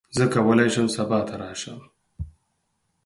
زه 0.17 0.25
کولی 0.33 0.69
شم 0.73 0.87
سبا 0.95 1.19
ته 1.27 1.35
راشم. 1.39 1.79